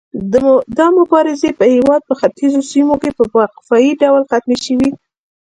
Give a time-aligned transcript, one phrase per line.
[0.77, 4.89] دا مبارزې په هیواد په ختیځو سیمو کې په وقفه يي ډول ختمې شوې.